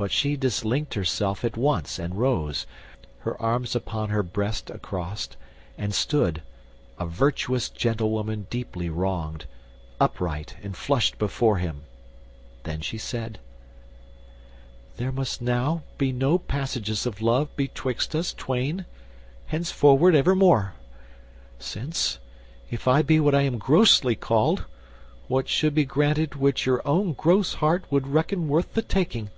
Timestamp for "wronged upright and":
8.90-10.76